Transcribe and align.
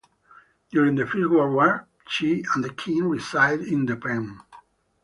During 0.71 0.95
the 0.95 1.05
First 1.05 1.29
World 1.29 1.53
War, 1.53 1.85
she 2.07 2.43
and 2.55 2.63
the 2.63 2.73
King 2.73 3.07
resided 3.09 3.67
in 3.67 3.85
De 3.85 3.95
Panne. 3.95 4.41